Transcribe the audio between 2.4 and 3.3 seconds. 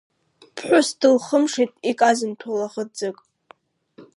лаӷырӡык.